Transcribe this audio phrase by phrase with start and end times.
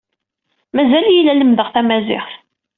[0.75, 2.31] Mazal-iyi la lemmdeɣ tamaziɣt.